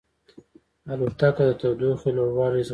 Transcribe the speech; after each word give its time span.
الوتکه 0.93 1.43
د 1.47 1.51
تودوخې 1.59 2.09
لوړوالی 2.17 2.61
زغمي. 2.67 2.69